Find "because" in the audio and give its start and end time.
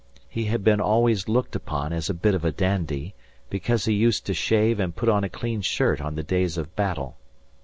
3.51-3.85